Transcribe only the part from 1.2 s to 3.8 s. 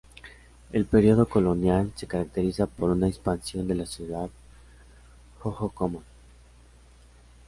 Colonial se caracteriza por una expansión de